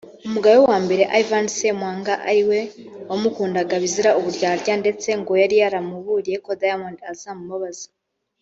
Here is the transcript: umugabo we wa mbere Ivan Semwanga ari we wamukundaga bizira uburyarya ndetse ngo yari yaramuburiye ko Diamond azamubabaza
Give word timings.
umugabo 0.27 0.55
we 0.59 0.63
wa 0.71 0.77
mbere 0.85 1.03
Ivan 1.21 1.45
Semwanga 1.57 2.13
ari 2.29 2.43
we 2.49 2.59
wamukundaga 3.09 3.73
bizira 3.83 4.09
uburyarya 4.19 4.73
ndetse 4.81 5.09
ngo 5.19 5.31
yari 5.41 5.55
yaramuburiye 5.61 6.37
ko 6.45 6.51
Diamond 6.61 6.99
azamubabaza 7.13 7.87